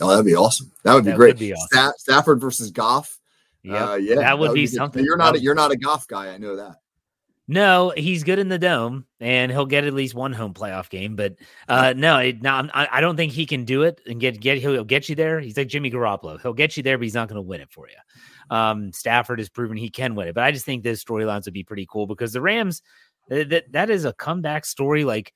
[0.00, 0.72] Oh, that'd be awesome.
[0.84, 1.34] That would be that great.
[1.34, 1.92] Would be awesome.
[1.98, 3.18] Stafford versus Goff.
[3.62, 3.88] Yep.
[3.88, 5.04] Uh, yeah, that would, that would be, be something.
[5.04, 6.32] You're not a, you're not a Goff guy.
[6.32, 6.76] I know that.
[7.48, 11.16] No, he's good in the dome, and he'll get at least one home playoff game.
[11.16, 11.34] But
[11.68, 14.58] uh, no, it, no, I, I don't think he can do it and get get.
[14.58, 15.40] He'll get you there.
[15.40, 16.40] He's like Jimmy Garoppolo.
[16.40, 18.56] He'll get you there, but he's not going to win it for you.
[18.56, 21.54] Um, Stafford has proven he can win it, but I just think those storylines would
[21.54, 22.80] be pretty cool because the Rams,
[23.28, 25.04] that that is a comeback story.
[25.04, 25.34] Like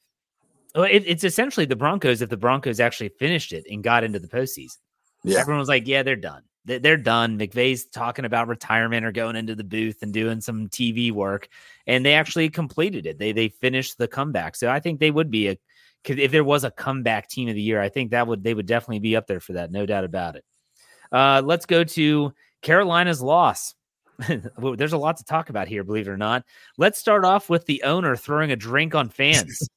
[0.75, 4.19] well, it, it's essentially the Broncos if the Broncos actually finished it and got into
[4.19, 4.79] the postseason.
[5.25, 5.41] Yeah.
[5.41, 6.43] Everyone was like, yeah, they're done.
[6.65, 7.39] They're done.
[7.39, 11.49] McVay's talking about retirement or going into the booth and doing some TV work,
[11.87, 13.19] and they actually completed it.
[13.19, 14.57] They they finished the comeback.
[14.57, 15.59] So I think they would be a
[16.03, 18.53] because if there was a comeback team of the year, I think that would they
[18.53, 20.45] would definitely be up there for that, no doubt about it.
[21.13, 23.75] Uh, let's go to Carolina's loss.
[24.29, 26.45] There's a lot to talk about here, believe it or not.
[26.79, 29.69] Let's start off with the owner throwing a drink on fans.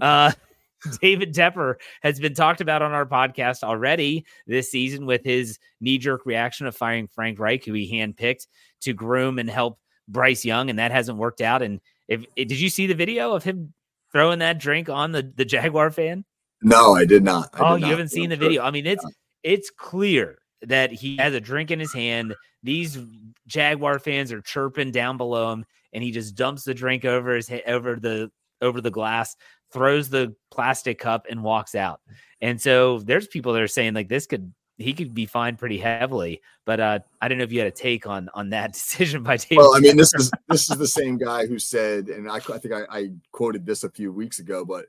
[0.00, 0.32] Uh,
[1.00, 5.98] David Tepper has been talked about on our podcast already this season with his knee
[5.98, 8.46] jerk reaction of firing Frank Reich, who he handpicked
[8.82, 9.78] to groom and help
[10.08, 11.62] Bryce Young, and that hasn't worked out.
[11.62, 13.74] And if did you see the video of him
[14.12, 16.24] throwing that drink on the the Jaguar fan?
[16.62, 17.50] No, I did not.
[17.54, 17.90] I oh, did you not.
[17.90, 18.62] haven't seen the video?
[18.62, 19.04] I mean, it's
[19.42, 22.34] it's clear that he has a drink in his hand.
[22.62, 22.98] These
[23.46, 27.48] Jaguar fans are chirping down below him, and he just dumps the drink over his
[27.48, 28.30] head over the
[28.60, 29.36] over the glass
[29.72, 32.00] throws the plastic cup and walks out.
[32.40, 35.78] And so there's people that are saying like this could he could be fined pretty
[35.78, 36.40] heavily.
[36.64, 39.36] But uh, I don't know if you had a take on on that decision by
[39.36, 39.58] David.
[39.58, 42.58] Well, I mean, this is this is the same guy who said, and I, I
[42.58, 44.86] think I, I, quoted this a few weeks ago, but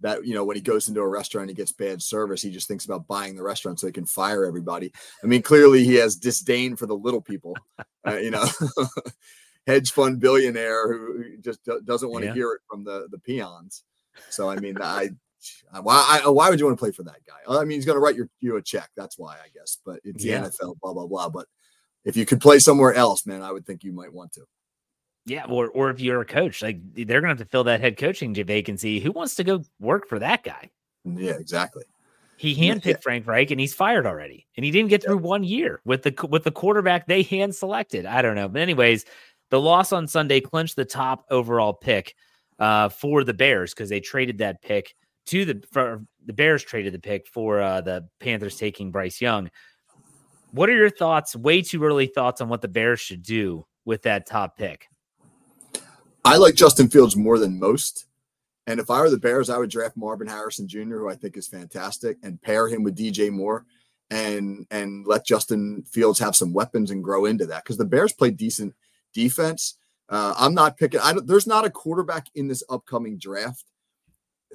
[0.00, 2.42] that you know when he goes into a restaurant, he gets bad service.
[2.42, 4.92] He just thinks about buying the restaurant so he can fire everybody.
[5.22, 7.56] I mean, clearly he has disdain for the little people.
[8.06, 8.46] Uh, you know.
[9.66, 12.34] hedge fund billionaire who just doesn't want to yeah.
[12.34, 13.84] hear it from the the peons.
[14.30, 15.10] So I mean, I
[15.82, 17.56] why I, why would you want to play for that guy?
[17.56, 18.90] I mean, he's going to write your, you a check.
[18.96, 19.78] That's why I guess.
[19.84, 20.40] But it's yeah.
[20.40, 21.28] the NFL, blah blah blah.
[21.28, 21.46] But
[22.04, 24.44] if you could play somewhere else, man, I would think you might want to.
[25.26, 27.80] Yeah, or or if you're a coach, like they're going to have to fill that
[27.80, 28.98] head coaching vacancy.
[29.00, 30.70] Who wants to go work for that guy?
[31.06, 31.84] Mm, yeah, exactly.
[32.38, 32.96] He handpicked yeah.
[33.02, 35.26] Frank Reich, and he's fired already, and he didn't get through yeah.
[35.26, 38.06] one year with the with the quarterback they hand selected.
[38.06, 39.04] I don't know, but anyways,
[39.50, 42.14] the loss on Sunday clinched the top overall pick
[42.58, 44.94] uh, for the Bears because they traded that pick
[45.26, 49.50] to the for, the Bears traded the pick for uh, the Panthers taking Bryce Young.
[50.52, 51.36] What are your thoughts?
[51.36, 54.88] Way too early thoughts on what the Bears should do with that top pick.
[56.24, 58.06] I like Justin Fields more than most.
[58.66, 61.38] And if I were the Bears, I would draft Marvin Harrison Jr., who I think
[61.38, 63.64] is fantastic, and pair him with DJ Moore
[64.10, 67.64] and and let Justin Fields have some weapons and grow into that.
[67.64, 68.74] Because the Bears play decent
[69.14, 69.77] defense.
[70.08, 71.00] Uh, I'm not picking.
[71.00, 73.64] I don't, there's not a quarterback in this upcoming draft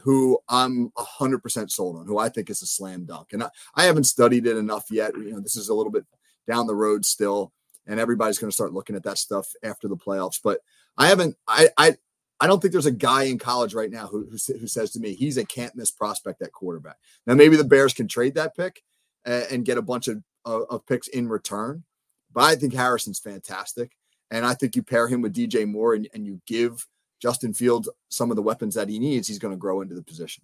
[0.03, 3.29] who I'm 100% sold on, who I think is a slam dunk.
[3.33, 5.15] And I, I haven't studied it enough yet.
[5.15, 6.05] You know, this is a little bit
[6.47, 7.53] down the road still,
[7.85, 10.39] and everybody's going to start looking at that stuff after the playoffs.
[10.43, 10.59] But
[10.97, 11.95] I haven't, I, I,
[12.39, 14.99] I don't think there's a guy in college right now who, who, who says to
[14.99, 16.97] me he's a can't miss prospect at quarterback.
[17.25, 18.83] Now maybe the Bears can trade that pick
[19.23, 21.83] and, and get a bunch of, of, of picks in return,
[22.33, 23.91] but I think Harrison's fantastic,
[24.33, 26.85] and I think you pair him with DJ Moore and, and you give
[27.21, 30.03] Justin Fields some of the weapons that he needs, he's going to grow into the
[30.03, 30.43] position.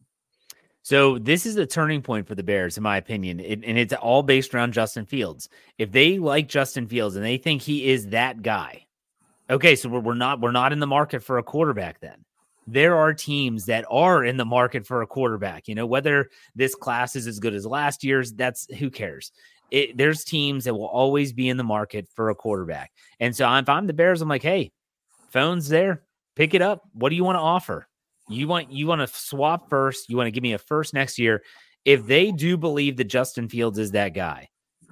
[0.81, 3.93] So this is a turning point for the Bears, in my opinion, it, and it's
[3.93, 5.49] all based around Justin Fields.
[5.77, 8.85] If they like Justin Fields and they think he is that guy,
[9.49, 11.99] okay, so we're, we're not we're not in the market for a quarterback.
[11.99, 12.23] Then
[12.65, 15.67] there are teams that are in the market for a quarterback.
[15.67, 19.31] You know, whether this class is as good as last year's, that's who cares.
[19.71, 23.51] It, there's teams that will always be in the market for a quarterback, and so
[23.55, 24.71] if I'm the Bears, I'm like, hey,
[25.29, 26.03] phone's there,
[26.35, 26.81] pick it up.
[26.93, 27.87] What do you want to offer?
[28.29, 30.09] You want you want to swap first.
[30.09, 31.43] You want to give me a first next year.
[31.85, 34.49] If they do believe that Justin Fields is that guy,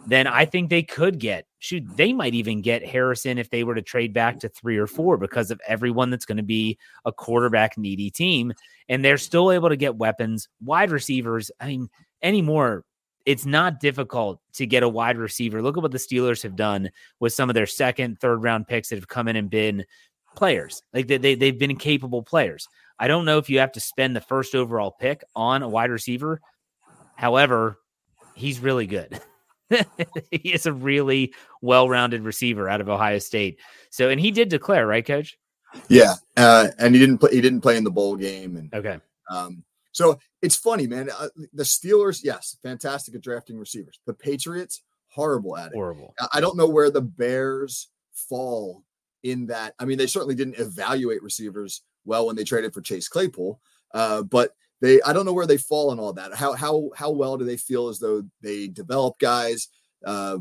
[0.08, 1.84] then I think they could get shoot.
[1.96, 5.18] They might even get Harrison if they were to trade back to three or four
[5.18, 8.54] because of everyone that's going to be a quarterback needy team,
[8.90, 11.52] and they're still able to get weapons, wide receivers.
[11.60, 11.90] I mean,
[12.22, 12.84] anymore.
[13.28, 15.62] It's not difficult to get a wide receiver.
[15.62, 18.88] Look at what the Steelers have done with some of their second, third round picks
[18.88, 19.84] that have come in and been
[20.38, 20.82] players.
[20.94, 22.70] Like they, they they've been capable players.
[22.98, 25.92] I don't know if you have to spend the first overall pick on a wide
[25.92, 26.40] receiver.
[27.18, 27.80] However,
[28.34, 29.20] he's really good.
[30.32, 33.60] he is a really well-rounded receiver out of Ohio State.
[33.90, 35.38] So, and he did declare, right, Coach?
[35.90, 37.32] Yeah, uh, and he didn't play.
[37.32, 38.56] He didn't play in the bowl game.
[38.56, 39.66] And okay, um,
[39.98, 41.10] so it's funny, man.
[41.10, 44.00] Uh, the Steelers, yes, fantastic at drafting receivers.
[44.06, 45.74] The Patriots, horrible at it.
[45.74, 46.14] Horrible.
[46.32, 48.84] I don't know where the Bears fall
[49.24, 49.74] in that.
[49.80, 53.60] I mean, they certainly didn't evaluate receivers well when they traded for Chase Claypool,
[53.96, 56.36] uh, but they I don't know where they fall in all that.
[56.36, 59.68] How how how well do they feel as though they develop guys?
[60.06, 60.38] Uh,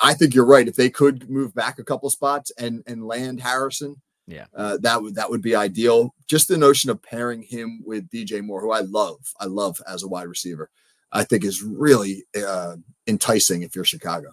[0.00, 0.66] I think you're right.
[0.66, 5.02] If they could move back a couple spots and and land Harrison, yeah, uh, that
[5.02, 6.14] would that would be ideal.
[6.28, 10.02] Just the notion of pairing him with DJ Moore, who I love, I love as
[10.02, 10.70] a wide receiver,
[11.10, 14.30] I think is really uh, enticing if you're Chicago.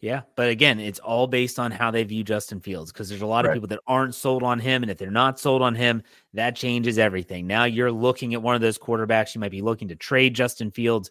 [0.00, 3.26] Yeah, but again, it's all based on how they view Justin Fields because there's a
[3.26, 6.02] lot of people that aren't sold on him, and if they're not sold on him,
[6.32, 7.46] that changes everything.
[7.46, 9.34] Now you're looking at one of those quarterbacks.
[9.34, 11.10] You might be looking to trade Justin Fields.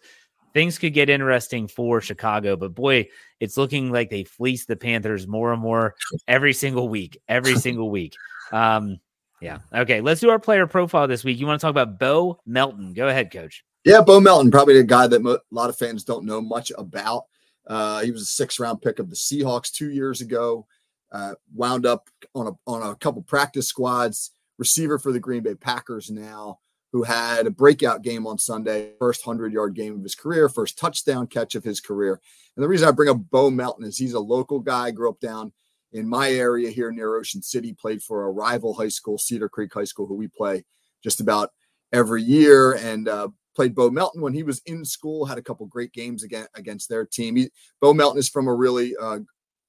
[0.52, 3.08] Things could get interesting for Chicago, but boy,
[3.38, 5.94] it's looking like they fleece the Panthers more and more
[6.26, 8.14] every single week, every single week.
[8.52, 8.98] Um,
[9.40, 9.58] yeah.
[9.74, 11.38] Okay, let's do our player profile this week.
[11.38, 12.92] You want to talk about Bo Melton?
[12.92, 13.64] Go ahead, Coach.
[13.84, 16.70] Yeah, Bo Melton, probably a guy that mo- a lot of fans don't know much
[16.76, 17.24] about.
[17.66, 20.66] Uh, he was a six round pick of the Seahawks two years ago.
[21.12, 24.32] Uh, wound up on a on a couple practice squads.
[24.58, 26.58] Receiver for the Green Bay Packers now,
[26.92, 30.78] who had a breakout game on Sunday, first hundred yard game of his career, first
[30.78, 32.20] touchdown catch of his career.
[32.56, 35.20] And the reason I bring up Bo Melton is he's a local guy, grew up
[35.20, 35.52] down
[35.92, 39.72] in my area here near Ocean City, played for a rival high school, Cedar Creek
[39.72, 40.64] High School, who we play
[41.02, 41.50] just about
[41.92, 42.74] every year.
[42.74, 46.22] And uh, played Bo Melton when he was in school, had a couple great games
[46.22, 47.36] against, against their team.
[47.36, 47.50] He,
[47.80, 49.18] Bo Melton is from a really uh,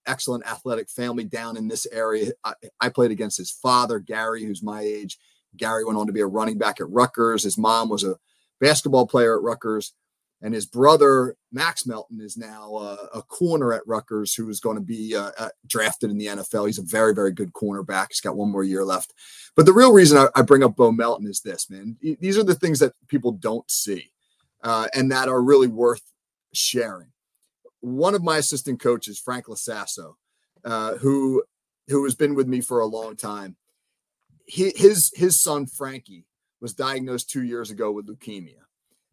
[0.06, 2.32] excellent athletic family down in this area.
[2.44, 5.18] I, I, played against his father, Gary, who's my age.
[5.58, 7.44] Gary went on to be a running back at Rutgers.
[7.44, 8.18] His mom was a
[8.60, 9.94] basketball player at Rutgers.
[10.44, 14.76] And his brother, Max Melton, is now uh, a corner at Rutgers who is going
[14.76, 16.66] to be uh, uh, drafted in the NFL.
[16.66, 18.08] He's a very, very good cornerback.
[18.10, 19.14] He's got one more year left.
[19.56, 21.96] But the real reason I, I bring up Bo Melton is this, man.
[22.02, 24.12] These are the things that people don't see
[24.64, 26.04] uh, and that are really worth
[26.54, 27.12] sharing.
[27.82, 30.16] One of my assistant coaches, Frank Lasasso,
[30.64, 31.44] uh, who
[31.88, 33.56] who has been with me for a long time,
[34.52, 36.26] his his son Frankie
[36.60, 38.62] was diagnosed two years ago with leukemia,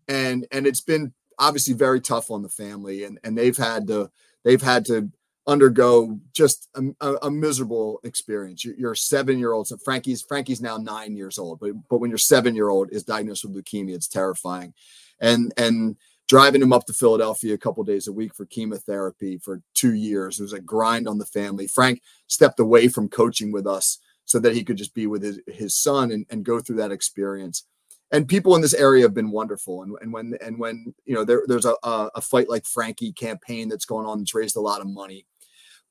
[0.09, 4.11] and and it's been obviously very tough on the family, and and they've had to
[4.45, 5.11] they've had to
[5.47, 8.67] undergo just a, a, miserable experience.
[8.67, 12.11] Your, your seven year old, so Frankie's Frankie's now nine years old, but but when
[12.11, 14.75] your seven year old is diagnosed with leukemia, it's terrifying,
[15.21, 15.97] and and
[16.27, 20.39] driving him up to Philadelphia a couple days a week for chemotherapy for two years.
[20.39, 21.67] It was a grind on the family.
[21.67, 23.99] Frank stepped away from coaching with us
[24.29, 26.93] so that he could just be with his, his son and, and go through that
[26.93, 27.65] experience
[28.11, 29.83] and people in this area have been wonderful.
[29.83, 33.69] And, and when and when you know there, there's a, a fight like Frankie campaign
[33.69, 35.27] that's going on that's raised a lot of money,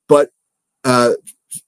[0.08, 0.32] but
[0.84, 1.14] uh,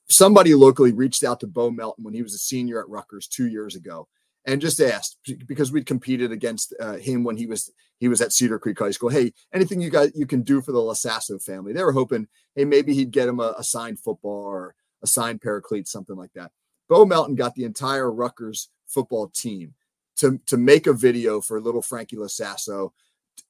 [0.10, 3.48] somebody locally reached out to Bo Melton when he was a senior at Rutgers two
[3.48, 4.08] years ago
[4.46, 8.34] and just asked because we'd competed against uh, him when he was he was at
[8.34, 9.10] Cedar Creek High School.
[9.10, 11.74] Hey, anything you guys you can do for the Lasasso family?
[11.74, 15.42] They were hoping, hey, maybe he'd get him a, a signed football or a signed
[15.64, 16.52] cleats, something like that.
[16.90, 19.76] Bo Melton got the entire Rutgers football team
[20.18, 22.92] to to make a video for little Frankie Lasasso.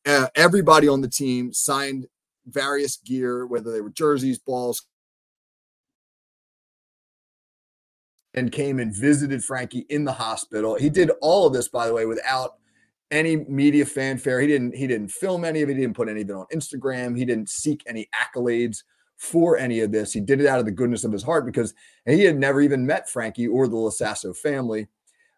[0.05, 2.07] Uh, everybody on the team signed
[2.45, 4.85] various gear, whether they were jerseys, balls,
[8.33, 10.75] and came and visited Frankie in the hospital.
[10.75, 12.55] He did all of this, by the way, without
[13.09, 14.41] any media fanfare.
[14.41, 15.75] He didn't he didn't film any of it.
[15.75, 17.17] He didn't put any of it on Instagram.
[17.17, 18.83] He didn't seek any accolades
[19.19, 20.13] for any of this.
[20.13, 21.73] He did it out of the goodness of his heart because
[22.07, 24.87] he had never even met Frankie or the Lasasso family.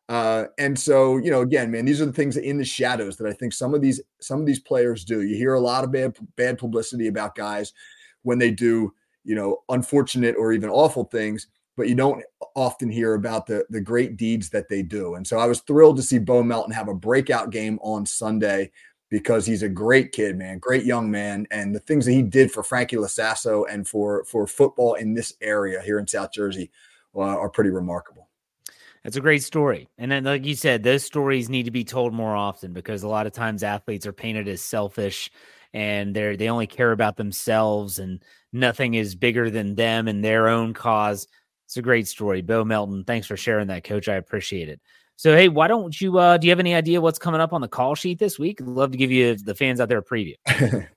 [0.08, 3.28] Uh, and so, you know, again, man, these are the things in the shadows that
[3.28, 5.24] I think some of these some of these players do.
[5.24, 7.74] You hear a lot of bad bad publicity about guys
[8.22, 12.24] when they do, you know, unfortunate or even awful things but you don't
[12.56, 15.16] often hear about the the great deeds that they do.
[15.16, 18.72] And so I was thrilled to see Bo Melton have a breakout game on Sunday
[19.12, 22.49] because he's a great kid, man, great young man, and the things that he did
[22.49, 26.72] for Frankie Lasasso and for for football in this area here in South Jersey
[27.16, 28.30] uh, are pretty remarkable.
[29.03, 29.89] That's a great story.
[29.97, 33.07] And then, like you said, those stories need to be told more often because a
[33.07, 35.30] lot of times athletes are painted as selfish
[35.74, 40.47] and they're they only care about themselves and nothing is bigger than them and their
[40.47, 41.28] own cause.
[41.66, 42.41] It's a great story.
[42.41, 44.07] Bo Melton, thanks for sharing that, coach.
[44.07, 44.80] I appreciate it.
[45.22, 47.62] So, hey, why don't you, uh, do you have any idea what's coming up on
[47.62, 48.60] the call sheet this week?
[48.60, 50.34] I'd love to give you the fans out there a preview.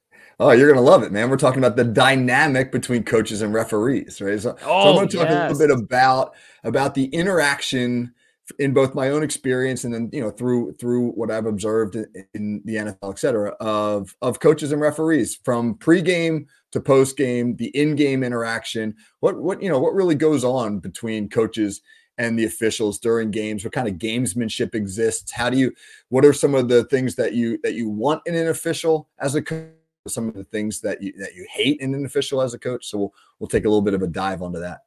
[0.41, 1.29] oh, you're going to love it, man.
[1.29, 4.41] We're talking about the dynamic between coaches and referees, right?
[4.41, 5.51] So, oh, so I'm going to talk yes.
[5.51, 6.33] a little bit about,
[6.65, 8.15] about the interaction
[8.59, 11.97] in both my own experience and then you know through through what I've observed
[12.35, 17.69] in, the NFL, et cetera, of of coaches and referees from pregame to postgame, the
[17.69, 18.97] in-game interaction.
[19.21, 21.81] What what you know what really goes on between coaches
[22.19, 23.65] and the officials during games?
[23.65, 25.33] What kind of gamesmanship exists?
[25.33, 25.73] How do you?
[26.09, 29.35] What are some of the things that you that you want in an official as
[29.35, 29.71] a coach?
[30.07, 32.87] Some of the things that you that you hate in an official as a coach.
[32.87, 34.81] So we'll we'll take a little bit of a dive onto that.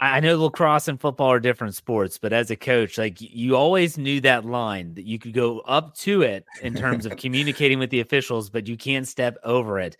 [0.00, 3.96] I know lacrosse and football are different sports, but as a coach, like you always
[3.96, 7.90] knew that line that you could go up to it in terms of communicating with
[7.90, 9.96] the officials, but you can't step over it.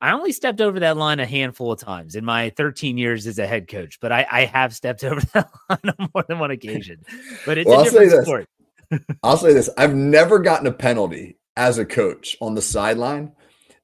[0.00, 3.38] I only stepped over that line a handful of times in my 13 years as
[3.38, 6.50] a head coach, but I, I have stepped over that line on more than one
[6.50, 7.02] occasion.
[7.44, 8.48] But it's well, a different sport.
[9.22, 13.32] I'll say this: I've never gotten a penalty as a coach on the sideline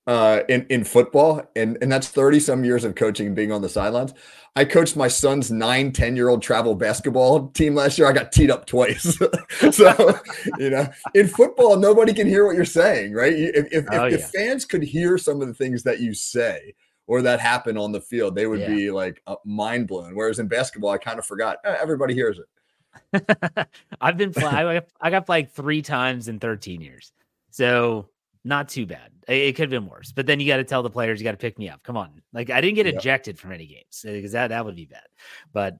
[0.06, 3.62] uh, in in football, and and that's 30 some years of coaching and being on
[3.62, 4.14] the sidelines.
[4.56, 8.06] I coached my son's nine, 10 year old travel basketball team last year.
[8.06, 9.18] I got teed up twice.
[9.72, 10.18] so,
[10.58, 13.32] you know, in football, nobody can hear what you're saying, right?
[13.32, 14.26] If, if, oh, if, yeah.
[14.26, 16.74] fans could hear some of the things that you say
[17.08, 18.68] or that happen on the field, they would yeah.
[18.68, 20.14] be like uh, mind blown.
[20.14, 23.66] Whereas in basketball, I kind of forgot eh, everybody hears it.
[24.00, 27.12] I've been, I got like three times in 13 years.
[27.50, 28.08] So
[28.44, 29.10] not too bad.
[29.26, 30.12] It could have been worse.
[30.12, 31.82] But then you got to tell the players you got to pick me up.
[31.82, 32.22] Come on.
[32.32, 35.06] Like I didn't get ejected from any games eh, because that, that would be bad.
[35.52, 35.76] But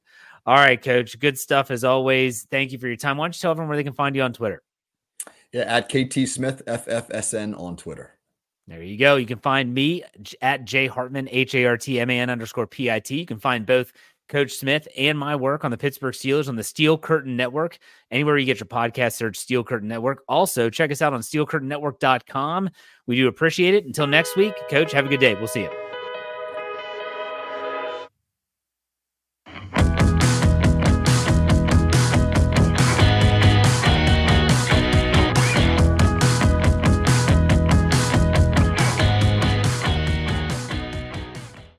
[0.47, 1.19] all right, coach.
[1.19, 2.47] Good stuff as always.
[2.51, 3.17] Thank you for your time.
[3.17, 4.63] Why don't you tell everyone where they can find you on Twitter?
[5.53, 8.19] Yeah, at KT Smith FFSN on Twitter.
[8.67, 9.17] There you go.
[9.17, 10.05] You can find me
[10.41, 13.19] at J Hartman, H A R T M A N underscore P I T.
[13.19, 13.93] You can find both
[14.29, 17.79] Coach Smith and my work on the Pittsburgh Steelers on the Steel Curtain Network.
[18.11, 20.23] Anywhere you get your podcast, search Steel Curtain Network.
[20.29, 22.71] Also, check us out on steelcurtainnetwork.com.
[23.07, 23.85] We do appreciate it.
[23.85, 25.35] Until next week, Coach, have a good day.
[25.35, 25.94] We'll see you.